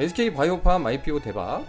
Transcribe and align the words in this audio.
SK 0.00 0.32
바이오팜 0.32 0.86
IPO 0.86 1.20
대박. 1.20 1.66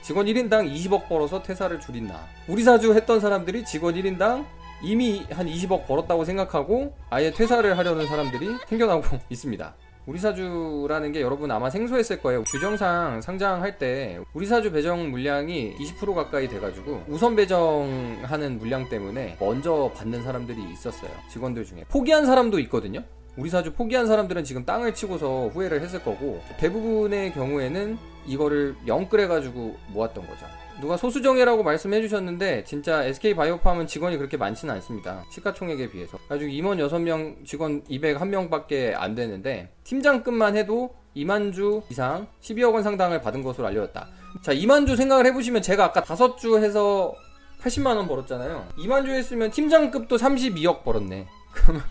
직원 0.00 0.24
1인당 0.24 0.72
20억 0.74 1.06
벌어서 1.06 1.42
퇴사를 1.42 1.78
줄인다. 1.80 2.18
우리 2.48 2.62
사주 2.62 2.94
했던 2.94 3.20
사람들이 3.20 3.62
직원 3.66 3.94
1인당 3.94 4.46
이미 4.82 5.26
한 5.30 5.46
20억 5.46 5.86
벌었다고 5.86 6.24
생각하고 6.24 6.94
아예 7.10 7.30
퇴사를 7.30 7.76
하려는 7.76 8.06
사람들이 8.06 8.56
생겨나고 8.68 9.02
있습니다. 9.28 9.74
우리사주라는 10.06 11.12
게 11.12 11.20
여러분 11.20 11.50
아마 11.50 11.68
생소했을 11.68 12.22
거예요. 12.22 12.44
규정상 12.44 13.20
상장할 13.20 13.76
때 13.76 14.18
우리사주 14.32 14.72
배정 14.72 15.10
물량이 15.10 15.76
20% 15.76 16.14
가까이 16.14 16.48
돼가지고 16.48 17.04
우선 17.06 17.36
배정하는 17.36 18.58
물량 18.58 18.88
때문에 18.88 19.36
먼저 19.38 19.90
받는 19.94 20.22
사람들이 20.22 20.58
있었어요. 20.72 21.10
직원들 21.28 21.66
중에. 21.66 21.84
포기한 21.90 22.24
사람도 22.24 22.58
있거든요. 22.60 23.02
우리 23.36 23.50
사주 23.50 23.72
포기한 23.72 24.06
사람들은 24.06 24.44
지금 24.44 24.64
땅을 24.64 24.94
치고서 24.94 25.48
후회를 25.48 25.80
했을 25.80 26.02
거고 26.02 26.40
대부분의 26.58 27.32
경우에는 27.32 27.98
이거를 28.26 28.76
영끌해가지고 28.86 29.76
모았던 29.88 30.26
거죠. 30.26 30.46
누가 30.80 30.96
소수정예라고 30.96 31.62
말씀해 31.62 32.00
주셨는데 32.02 32.64
진짜 32.64 33.04
SK바이오팜은 33.04 33.86
직원이 33.86 34.16
그렇게 34.16 34.36
많지는 34.36 34.74
않습니다. 34.74 35.24
시가총액에 35.30 35.90
비해서. 35.90 36.18
아주 36.28 36.48
임원 36.48 36.78
6명 36.78 37.44
직원 37.44 37.82
201명밖에 37.84 38.94
안 38.94 39.14
되는데 39.14 39.70
팀장급만 39.84 40.56
해도 40.56 40.94
2만 41.16 41.52
주 41.52 41.82
이상 41.90 42.26
12억 42.40 42.74
원 42.74 42.82
상당을 42.82 43.20
받은 43.20 43.42
것으로 43.42 43.68
알려졌다. 43.68 44.08
자, 44.42 44.52
2만 44.52 44.86
주 44.86 44.96
생각을 44.96 45.26
해보시면 45.26 45.62
제가 45.62 45.84
아까 45.84 46.02
5주 46.02 46.62
해서 46.62 47.14
80만 47.62 47.96
원 47.96 48.08
벌었잖아요. 48.08 48.66
2만 48.78 49.04
주 49.04 49.12
했으면 49.12 49.50
팀장급도 49.50 50.16
32억 50.16 50.82
벌었네. 50.82 51.28
그러면 51.54 51.82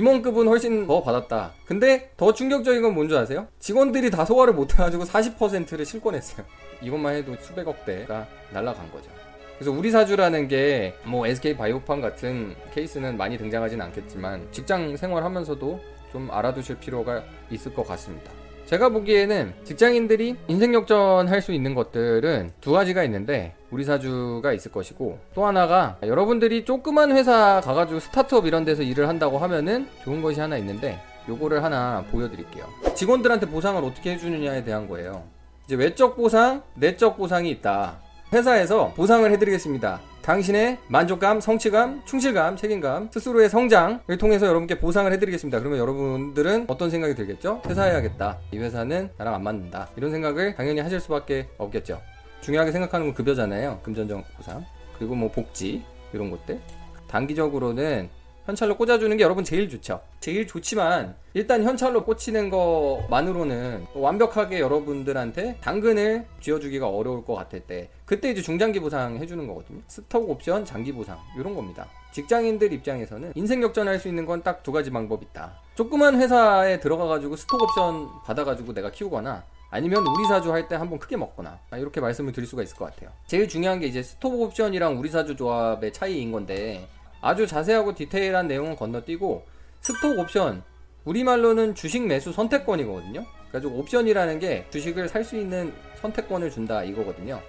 임원급은 0.00 0.46
훨씬 0.46 0.86
더 0.86 1.02
받았다. 1.02 1.52
근데 1.64 2.10
더 2.18 2.34
충격적인 2.34 2.82
건 2.82 2.92
뭔지 2.94 3.16
아세요? 3.16 3.46
직원들이 3.60 4.10
다 4.10 4.26
소화를 4.26 4.52
못해가지고 4.52 5.04
40%를 5.04 5.86
실권했어요. 5.86 6.44
이것만 6.82 7.14
해도 7.14 7.34
수백억대가 7.40 8.26
날라간 8.52 8.92
거죠. 8.92 9.08
그래서 9.56 9.72
우리 9.72 9.90
사주라는 9.90 10.48
게 10.48 10.94
뭐 11.04 11.26
SK 11.26 11.56
바이오팜 11.56 12.02
같은 12.02 12.54
케이스는 12.74 13.16
많이 13.16 13.38
등장하진 13.38 13.80
않겠지만 13.80 14.48
직장 14.52 14.98
생활하면서도 14.98 15.80
좀 16.12 16.30
알아두실 16.30 16.76
필요가 16.76 17.22
있을 17.50 17.72
것 17.72 17.86
같습니다. 17.88 18.30
제가 18.66 18.88
보기에는 18.88 19.54
직장인들이 19.64 20.36
인생 20.48 20.74
역전 20.74 21.28
할 21.28 21.40
수 21.40 21.52
있는 21.52 21.74
것들은 21.74 22.50
두 22.60 22.72
가지가 22.72 23.04
있는데 23.04 23.54
우리 23.70 23.84
사주가 23.84 24.52
있을 24.52 24.72
것이고 24.72 25.18
또 25.34 25.46
하나가 25.46 25.98
여러분들이 26.02 26.64
조그만 26.64 27.12
회사 27.16 27.60
가가지고 27.62 28.00
스타트업 28.00 28.46
이런 28.46 28.64
데서 28.64 28.82
일을 28.82 29.06
한다고 29.08 29.38
하면은 29.38 29.86
좋은 30.02 30.20
것이 30.22 30.40
하나 30.40 30.56
있는데 30.56 30.98
요거를 31.28 31.62
하나 31.62 32.04
보여드릴게요. 32.10 32.64
직원들한테 32.94 33.46
보상을 33.46 33.82
어떻게 33.84 34.12
해주느냐에 34.12 34.64
대한 34.64 34.88
거예요. 34.88 35.24
이제 35.66 35.76
외적 35.76 36.16
보상, 36.16 36.62
내적 36.74 37.16
보상이 37.16 37.50
있다. 37.50 38.00
회사에서 38.32 38.92
보상을 38.96 39.30
해드리겠습니다. 39.30 40.00
당신의 40.26 40.78
만족감, 40.88 41.40
성취감, 41.40 42.02
충실감, 42.04 42.56
책임감, 42.56 43.10
스스로의 43.12 43.48
성장을 43.48 44.18
통해서 44.18 44.48
여러분께 44.48 44.80
보상을 44.80 45.10
해드리겠습니다. 45.12 45.60
그러면 45.60 45.78
여러분들은 45.78 46.64
어떤 46.66 46.90
생각이 46.90 47.14
들겠죠? 47.14 47.62
퇴사해야겠다. 47.64 48.40
이 48.50 48.58
회사는 48.58 49.10
나랑 49.18 49.34
안 49.36 49.44
맞는다. 49.44 49.88
이런 49.96 50.10
생각을 50.10 50.56
당연히 50.56 50.80
하실 50.80 50.98
수밖에 50.98 51.48
없겠죠. 51.58 52.02
중요하게 52.40 52.72
생각하는 52.72 53.06
건 53.06 53.14
급여잖아요. 53.14 53.78
금전적 53.84 54.24
보상. 54.36 54.64
그리고 54.98 55.14
뭐 55.14 55.30
복지, 55.30 55.84
이런 56.12 56.32
것들. 56.32 56.60
단기적으로는 57.06 58.08
현찰로 58.46 58.76
꽂아주는 58.76 59.16
게 59.16 59.24
여러분 59.24 59.42
제일 59.44 59.68
좋죠. 59.68 60.00
제일 60.20 60.46
좋지만 60.46 61.16
일단 61.34 61.64
현찰로 61.64 62.04
꽂히는 62.04 62.48
것만으로는 62.48 63.86
완벽하게 63.94 64.60
여러분들한테 64.60 65.56
당근을 65.60 66.24
쥐어주기가 66.40 66.88
어려울 66.88 67.24
것 67.24 67.34
같을 67.34 67.60
때 67.60 67.90
그때 68.04 68.30
이제 68.30 68.40
중장기 68.40 68.78
보상 68.80 69.16
해주는 69.16 69.44
거거든요. 69.46 69.80
스톡 69.88 70.30
옵션, 70.30 70.64
장기 70.64 70.92
보상 70.92 71.18
이런 71.38 71.54
겁니다. 71.56 71.88
직장인들 72.12 72.72
입장에서는 72.72 73.32
인생 73.34 73.62
역전할 73.62 73.98
수 73.98 74.08
있는 74.08 74.24
건 74.24 74.42
딱 74.42 74.62
두 74.62 74.70
가지 74.72 74.90
방법 74.90 75.22
있다. 75.22 75.52
조그만 75.74 76.20
회사에 76.20 76.78
들어가가지고 76.80 77.36
스톡 77.36 77.60
옵션 77.62 78.08
받아가지고 78.24 78.72
내가 78.74 78.90
키우거나 78.90 79.42
아니면 79.70 80.06
우리 80.06 80.24
사주 80.28 80.52
할 80.52 80.68
때 80.68 80.76
한번 80.76 80.98
크게 81.00 81.16
먹거나 81.16 81.58
이렇게 81.74 82.00
말씀을 82.00 82.32
드릴 82.32 82.46
수가 82.48 82.62
있을 82.62 82.76
것 82.76 82.84
같아요. 82.86 83.10
제일 83.26 83.48
중요한 83.48 83.80
게 83.80 83.86
이제 83.88 84.02
스톡 84.02 84.40
옵션이랑 84.40 84.98
우리 84.98 85.10
사주 85.10 85.34
조합의 85.36 85.92
차이인 85.92 86.30
건데 86.32 86.86
아주 87.26 87.46
자세하고 87.46 87.94
디테일한 87.94 88.46
내용은 88.46 88.76
건너뛰고 88.76 89.44
스톡 89.80 90.16
옵션 90.18 90.62
우리말로는 91.04 91.74
주식 91.74 92.06
매수 92.06 92.32
선택권이거든요. 92.32 93.24
그래가지고 93.48 93.80
옵션이라는 93.80 94.38
게 94.38 94.66
주식을 94.70 95.08
살 95.08 95.24
수 95.24 95.36
있는 95.36 95.72
선택권을 96.00 96.50
준다 96.50 96.84
이거거든요. 96.84 97.40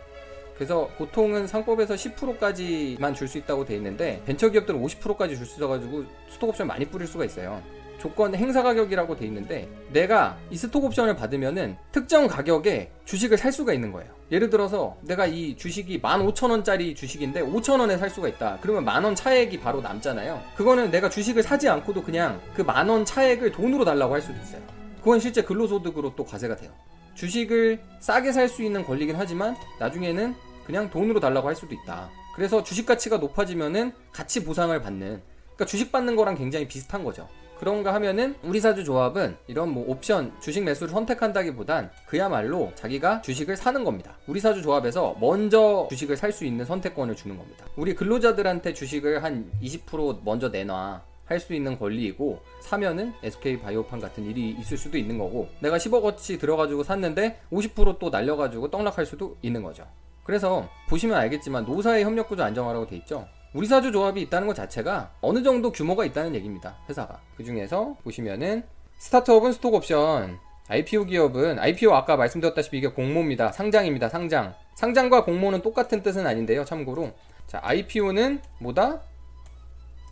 그래서 0.55 0.89
보통은 0.97 1.45
상법에서 1.45 1.93
10%까지만 1.93 3.13
줄 3.13 3.27
수 3.27 3.37
있다고 3.37 3.65
돼 3.65 3.75
있는데 3.75 4.19
벤처기업들은 4.25 4.81
50%까지 4.81 5.35
줄 5.37 5.45
수 5.45 5.57
있어가지고 5.57 6.05
스톡 6.29 6.49
옵션 6.49 6.65
많이 6.65 6.85
뿌릴 6.85 7.05
수가 7.07 7.25
있어요. 7.25 7.61
조건 7.97 8.35
행사 8.35 8.61
가격이라고 8.63 9.15
돼 9.15 9.25
있는데 9.25 9.67
내가 9.91 10.37
이 10.49 10.57
스톡 10.57 10.83
옵션을 10.85 11.15
받으면은 11.15 11.77
특정 11.91 12.27
가격에 12.27 12.91
주식을 13.05 13.37
살 13.37 13.51
수가 13.51 13.73
있는 13.73 13.91
거예요. 13.91 14.11
예를 14.31 14.49
들어서 14.49 14.97
내가 15.01 15.25
이 15.25 15.55
주식이 15.55 16.01
15,000원짜리 16.01 16.95
주식인데 16.95 17.41
5,000원에 17.41 17.97
살 17.97 18.09
수가 18.09 18.27
있다. 18.27 18.59
그러면 18.61 18.83
만원 18.85 19.15
차액이 19.15 19.59
바로 19.59 19.81
남잖아요. 19.81 20.41
그거는 20.55 20.91
내가 20.91 21.09
주식을 21.09 21.43
사지 21.43 21.69
않고도 21.69 22.03
그냥 22.03 22.39
그 22.53 22.61
만원 22.61 23.05
차액을 23.05 23.51
돈으로 23.51 23.85
달라고 23.85 24.13
할 24.13 24.21
수도 24.21 24.39
있어요. 24.39 24.61
그건 24.99 25.19
실제 25.19 25.41
근로소득으로 25.41 26.13
또 26.15 26.25
과세가 26.25 26.55
돼요. 26.57 26.71
주식을 27.15 27.79
싸게 27.99 28.31
살 28.31 28.47
수 28.47 28.61
있는 28.63 28.83
권리긴 28.83 29.15
하지만 29.17 29.55
나중에는 29.79 30.35
그냥 30.65 30.89
돈으로 30.89 31.19
달라고 31.19 31.47
할 31.47 31.55
수도 31.55 31.73
있다. 31.73 32.09
그래서 32.35 32.61
주식 32.61 32.85
가치가 32.85 33.17
높아지면은 33.17 33.93
같이 34.11 34.43
보상을 34.43 34.79
받는 34.81 35.21
그러니까 35.55 35.65
주식 35.65 35.91
받는 35.91 36.15
거랑 36.15 36.35
굉장히 36.35 36.67
비슷한 36.67 37.03
거죠. 37.03 37.27
그런가 37.59 37.93
하면은 37.95 38.35
우리 38.43 38.59
사주 38.59 38.83
조합은 38.83 39.37
이런 39.47 39.69
뭐 39.69 39.89
옵션 39.89 40.33
주식 40.39 40.63
매수를 40.63 40.91
선택한다기보단 40.93 41.89
그야말로 42.05 42.71
자기가 42.75 43.21
주식을 43.21 43.57
사는 43.57 43.83
겁니다. 43.83 44.17
우리 44.27 44.39
사주 44.39 44.61
조합에서 44.61 45.15
먼저 45.19 45.87
주식을 45.89 46.15
살 46.15 46.31
수 46.31 46.45
있는 46.45 46.65
선택권을 46.65 47.15
주는 47.15 47.37
겁니다. 47.37 47.65
우리 47.75 47.95
근로자들한테 47.95 48.73
주식을 48.73 49.23
한 49.23 49.49
20% 49.63 50.19
먼저 50.23 50.49
내놔. 50.49 51.01
할 51.25 51.41
수 51.41 51.53
있는 51.53 51.77
권리이고 51.77 52.39
사면은 52.61 53.11
SK 53.21 53.59
바이오판 53.59 53.99
같은 53.99 54.23
일이 54.23 54.51
있을 54.59 54.77
수도 54.77 54.97
있는 54.97 55.17
거고 55.17 55.49
내가 55.59 55.75
10억 55.77 56.01
어치 56.05 56.37
들어가지고 56.37 56.83
샀는데 56.83 57.41
50%또 57.51 58.09
날려가지고 58.09 58.71
떡락할 58.71 59.05
수도 59.05 59.35
있는 59.41 59.61
거죠. 59.61 59.85
그래서 60.23 60.69
보시면 60.87 61.17
알겠지만 61.17 61.65
노사의 61.65 62.05
협력구조 62.05 62.43
안정화라고 62.43 62.87
돼 62.87 62.95
있죠. 62.97 63.27
우리 63.53 63.65
사주 63.65 63.91
조합이 63.91 64.21
있다는 64.21 64.47
것 64.47 64.55
자체가 64.55 65.11
어느 65.21 65.41
정도 65.41 65.71
규모가 65.71 66.05
있다는 66.05 66.35
얘기입니다. 66.35 66.77
회사가. 66.89 67.21
그 67.35 67.43
중에서 67.43 67.95
보시면은 68.03 68.63
스타트업은 68.97 69.53
스톡 69.53 69.73
옵션, 69.75 70.39
IPO 70.67 71.05
기업은 71.05 71.59
IPO 71.59 71.93
아까 71.93 72.17
말씀드렸다시피 72.17 72.77
이게 72.79 72.87
공모입니다. 72.89 73.51
상장입니다. 73.51 74.09
상장. 74.09 74.53
상장과 74.75 75.23
공모는 75.23 75.61
똑같은 75.61 76.03
뜻은 76.03 76.27
아닌데요. 76.27 76.65
참고로. 76.65 77.11
자, 77.47 77.59
IPO는 77.63 78.41
뭐다? 78.59 79.01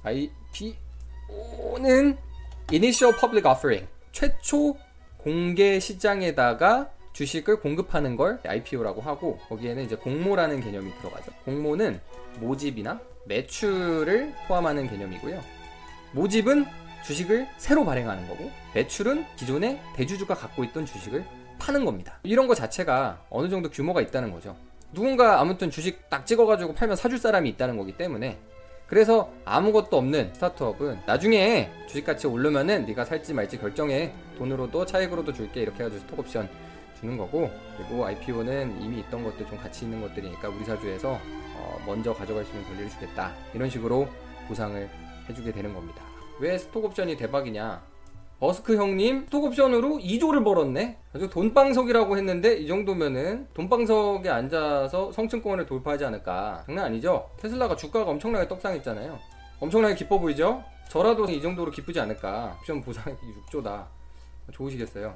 IPO는 0.03 0.77
Initial 2.71 3.15
Public 3.19 3.49
Offering. 3.49 3.87
최초 4.11 4.77
공개 5.17 5.79
시장에다가 5.79 6.89
주식을 7.11 7.59
공급하는 7.59 8.15
걸 8.15 8.39
IPO라고 8.45 9.01
하고 9.01 9.37
거기에는 9.49 9.83
이제 9.83 9.95
공모라는 9.95 10.61
개념이 10.61 10.91
들어가죠. 10.99 11.31
공모는 11.43 11.99
모집이나 12.39 12.99
매출을 13.25 14.33
포함하는 14.47 14.89
개념이고요. 14.89 15.41
모집은 16.13 16.65
주식을 17.05 17.47
새로 17.57 17.85
발행하는 17.85 18.27
거고 18.27 18.49
매출은 18.73 19.25
기존의 19.35 19.79
대주주가 19.95 20.33
갖고 20.33 20.63
있던 20.63 20.85
주식을 20.85 21.23
파는 21.59 21.85
겁니다. 21.85 22.19
이런 22.23 22.47
거 22.47 22.55
자체가 22.55 23.25
어느 23.29 23.49
정도 23.49 23.69
규모가 23.69 24.01
있다는 24.01 24.31
거죠. 24.31 24.55
누군가 24.91 25.39
아무튼 25.39 25.69
주식 25.69 26.09
딱 26.09 26.25
찍어가지고 26.25 26.73
팔면 26.73 26.95
사줄 26.95 27.17
사람이 27.19 27.49
있다는 27.49 27.77
거기 27.77 27.97
때문에 27.97 28.39
그래서 28.87 29.31
아무것도 29.45 29.97
없는 29.97 30.33
스타트업은 30.35 31.01
나중에 31.05 31.71
주식가치 31.87 32.27
오르면은 32.27 32.85
네가 32.85 33.05
살지 33.05 33.33
말지 33.33 33.57
결정해 33.59 34.13
돈으로도 34.37 34.85
차익으로도 34.85 35.33
줄게 35.33 35.61
이렇게 35.61 35.83
해가지고 35.83 36.01
스톡옵션 36.01 36.49
주는 36.99 37.17
거고 37.17 37.49
그리고 37.77 38.05
IPO는 38.05 38.81
이미 38.81 38.99
있던 38.99 39.23
것들 39.23 39.45
좀 39.47 39.57
가치 39.57 39.85
있는 39.85 40.01
것들이니까 40.01 40.49
우리 40.49 40.63
사주에서 40.63 41.19
어 41.57 41.83
먼저 41.85 42.13
가져갈 42.13 42.43
수 42.45 42.51
있는 42.51 42.65
권리를 42.67 42.89
주겠다. 42.89 43.33
이런 43.53 43.69
식으로 43.69 44.07
보상을 44.47 44.89
해주게 45.29 45.51
되는 45.51 45.73
겁니다. 45.73 46.01
왜 46.39 46.57
스톡옵션이 46.57 47.17
대박이냐? 47.17 47.81
버스크 48.39 48.75
형님 48.75 49.25
스톡옵션으로 49.27 49.97
2조를 49.97 50.43
벌었네? 50.43 50.97
아주 51.13 51.29
돈방석이라고 51.29 52.17
했는데 52.17 52.57
이 52.57 52.67
정도면은 52.67 53.47
돈방석에 53.53 54.29
앉아서 54.29 55.11
성층권을 55.13 55.65
돌파하지 55.65 56.05
않을까? 56.05 56.63
장난 56.65 56.85
아니죠? 56.85 57.29
테슬라가 57.37 57.75
주가가 57.77 58.11
엄청나게 58.11 58.47
떡상했잖아요. 58.49 59.17
엄청나게 59.61 59.95
기뻐 59.95 60.19
보이죠? 60.19 60.63
저라도 60.89 61.25
이 61.25 61.41
정도로 61.41 61.71
기쁘지 61.71 61.99
않을까? 61.99 62.57
옵션 62.59 62.81
보상이 62.81 63.15
6조다. 63.49 63.85
좋으시겠어요 64.51 65.15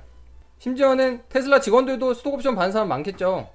심지어는 0.59 1.21
테슬라 1.29 1.59
직원들도 1.61 2.13
스톡옵션 2.15 2.55
받는 2.55 2.71
사람 2.71 2.89
많겠죠. 2.89 3.49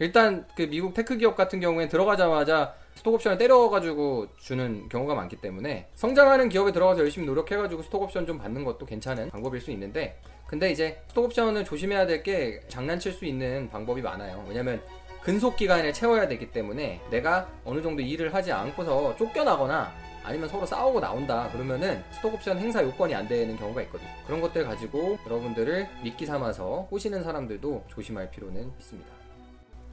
일단 0.00 0.46
그 0.56 0.62
미국 0.62 0.94
tech 0.94 1.16
기업 1.16 1.36
같은 1.36 1.60
경우에 1.60 1.88
들어가자마자 1.88 2.74
스톡옵션을 2.96 3.38
때려가지고 3.38 4.28
주는 4.38 4.88
경우가 4.88 5.14
많기 5.14 5.36
때문에 5.36 5.88
성장하는 5.94 6.48
기업에 6.48 6.72
들어가서 6.72 7.00
열심히 7.02 7.26
노력해가지고 7.26 7.82
스톡옵션 7.84 8.26
좀 8.26 8.38
받는 8.38 8.64
것도 8.64 8.84
괜찮은 8.86 9.30
방법일 9.30 9.60
수 9.60 9.70
있는데 9.70 10.20
근데 10.46 10.70
이제 10.72 11.00
스톡옵션을 11.08 11.64
조심해야 11.64 12.06
될 12.06 12.22
게 12.22 12.60
장난칠 12.68 13.12
수 13.12 13.24
있는 13.24 13.70
방법이 13.70 14.02
많아요. 14.02 14.44
왜냐면 14.48 14.82
근속 15.22 15.56
기간을 15.56 15.92
채워야 15.92 16.26
되기 16.28 16.50
때문에 16.50 17.00
내가 17.10 17.46
어느 17.64 17.80
정도 17.82 18.02
일을 18.02 18.34
하지 18.34 18.50
않고서 18.50 19.14
쫓겨나거나 19.16 19.92
아니면 20.24 20.48
서로 20.48 20.66
싸우고 20.66 21.00
나온다 21.00 21.48
그러면은 21.52 22.02
스톡옵션 22.12 22.58
행사 22.58 22.82
요건이 22.82 23.14
안 23.14 23.26
되는 23.26 23.56
경우가 23.56 23.82
있거든요. 23.82 24.10
그런 24.26 24.40
것들 24.40 24.64
가지고 24.64 25.18
여러분들을 25.26 25.88
미끼 26.02 26.26
삼아서 26.26 26.86
꼬시는 26.90 27.22
사람들도 27.22 27.84
조심할 27.88 28.30
필요는 28.30 28.70
있습니다. 28.78 29.10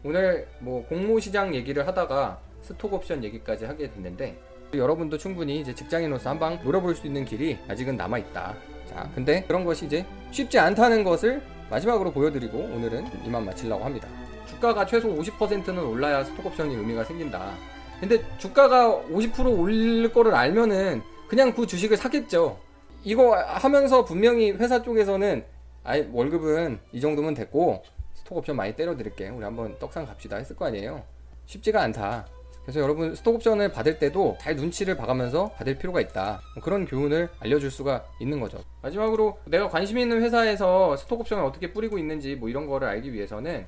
오늘 0.04 0.48
뭐 0.60 0.86
공모 0.88 1.20
시장 1.20 1.56
얘기를 1.56 1.88
하다가 1.88 2.40
스톡 2.62 2.94
옵션 2.94 3.24
얘기까지 3.24 3.66
하게 3.66 3.92
됐는데 3.92 4.38
여러분도 4.74 5.18
충분히 5.18 5.62
이제 5.62 5.74
직장인으로서 5.74 6.30
한방 6.30 6.62
노려볼 6.64 6.96
수 6.96 7.08
있는 7.08 7.24
길이 7.24 7.58
아직은 7.68 7.96
남아 7.96 8.18
있다. 8.20 8.56
자, 8.90 9.10
근데 9.16 9.44
그런 9.44 9.64
것이 9.64 9.86
이제 9.86 10.06
쉽지 10.32 10.60
않다는 10.60 11.04
것을 11.04 11.42
마지막으로 11.70 12.12
보여드리고 12.12 12.58
오늘은 12.58 13.26
이만 13.26 13.46
마치려고 13.46 13.84
합니다. 13.84 14.08
주가가 14.48 14.86
최소 14.86 15.10
50%는 15.10 15.78
올라야 15.78 16.24
스톡 16.24 16.46
옵션이 16.46 16.76
의미가 16.76 17.04
생긴다. 17.04 17.54
근데 18.00 18.24
주가가 18.38 19.04
50% 19.10 19.60
올릴 19.60 20.12
거를 20.14 20.36
알면은 20.36 21.02
그냥 21.28 21.54
그 21.54 21.66
주식을 21.66 21.98
사겠죠. 21.98 22.60
이거 23.04 23.36
하면서 23.36 24.06
분명히 24.06 24.52
회사 24.52 24.82
쪽에서는 24.82 25.44
아이 25.84 26.08
월급은 26.12 26.80
이 26.92 27.02
정도면 27.02 27.34
됐고 27.34 27.84
스톡 28.14 28.38
옵션 28.40 28.56
많이 28.56 28.76
때려 28.76 28.96
드릴게. 28.96 29.30
우리 29.30 29.44
한번 29.44 29.78
떡상 29.80 30.06
갑시다 30.06 30.38
했을 30.38 30.56
거 30.56 30.66
아니에요. 30.66 31.04
쉽지가 31.46 31.82
않다. 31.84 32.28
그래서 32.64 32.82
여러분 32.82 33.16
스톡 33.16 33.36
옵션을 33.36 33.72
받을 33.72 33.98
때도 33.98 34.38
잘 34.42 34.58
눈치를 34.58 34.98
봐가면서 34.98 35.52
받을 35.52 35.78
필요가 35.78 36.02
있다. 36.02 36.42
뭐 36.54 36.64
그런 36.64 36.86
교훈을 36.86 37.30
알려줄 37.40 37.72
수가 37.72 38.06
있는 38.20 38.42
거죠. 38.42 38.60
마지막으로 38.82 39.38
내가 39.46 39.70
관심 39.70 39.98
있는 39.98 40.22
회사에서 40.22 40.98
스톡 40.98 41.22
옵션을 41.22 41.46
어떻게 41.46 41.72
뿌리고 41.72 41.98
있는지 41.98 42.36
뭐 42.36 42.50
이런 42.50 42.68
거를 42.68 42.90
알기 42.90 43.14
위해서는 43.14 43.66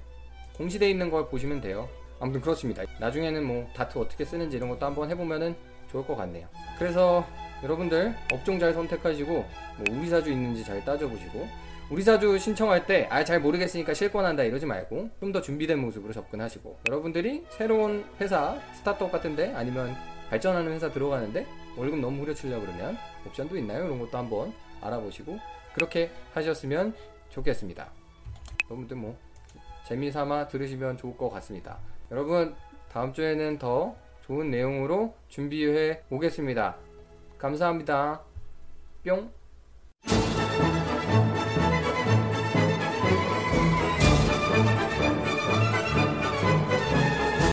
공시돼 0.58 0.90
있는 0.90 1.10
걸 1.10 1.30
보시면 1.30 1.62
돼요. 1.62 1.88
아무튼 2.20 2.42
그렇습니다. 2.42 2.84
나중에는 3.00 3.44
뭐 3.46 3.68
다트 3.76 3.98
어떻게 3.98 4.26
쓰는지 4.26 4.58
이런 4.58 4.70
것도 4.70 4.86
한번 4.86 5.10
해보면은 5.10 5.56
좋을 5.92 6.06
것 6.06 6.16
같네요. 6.16 6.48
그래서 6.78 7.26
여러분들 7.64 8.16
업종 8.34 8.60
잘 8.60 8.74
선택하시고 8.74 9.34
뭐 9.34 9.86
우리 9.92 10.08
사주 10.08 10.32
있는지 10.32 10.64
잘 10.64 10.84
따져보시고 10.86 11.48
우리 11.90 12.04
사주 12.04 12.38
신청할 12.38 12.86
때 12.86 13.08
아 13.10 13.24
잘 13.24 13.40
모르겠으니까 13.40 13.94
실권한다 13.96 14.44
이러지 14.44 14.66
말고 14.68 15.10
좀 15.20 15.32
더 15.32 15.42
준비된 15.42 15.80
모습으로 15.80 16.14
접근하시고 16.14 16.80
여러분들이 16.88 17.46
새로운 17.50 18.06
회사 18.22 18.60
스타트업 18.74 19.12
같은데 19.12 19.54
아니면 19.56 19.96
발전하는 20.30 20.72
회사 20.72 20.92
들어가는데 20.92 21.48
월급 21.76 22.00
너무 22.00 22.22
후려치려고 22.22 22.62
그러면 22.66 22.98
옵션도 23.28 23.58
있나요? 23.58 23.86
이런 23.86 24.00
것도 24.00 24.16
한번 24.18 24.54
알아보시고 24.82 25.40
그렇게 25.74 26.12
하셨으면 26.34 26.94
좋겠습니다. 27.30 27.90
여러분들 28.70 28.98
뭐 28.98 29.18
재미삼아 29.88 30.48
들으시면 30.50 30.98
좋을 30.98 31.18
것 31.18 31.30
같습니다. 31.32 31.80
여러분 32.12 32.56
다음 32.92 33.14
주에는 33.14 33.60
더 33.60 33.96
좋은 34.22 34.50
내용으로 34.50 35.14
준비해 35.28 36.02
오겠습니다. 36.10 36.76
감사합니다. 37.38 38.22
뿅 39.04 39.32